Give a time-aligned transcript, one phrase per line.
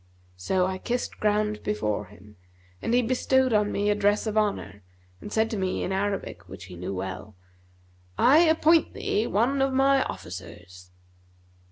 [0.35, 2.35] So I kissed ground before him,
[2.81, 4.81] and he bestowed on me a dress of honour
[5.19, 7.35] and said to me in Arabic (which he knew well),
[8.17, 10.89] 'I appoint thee one of my officers.'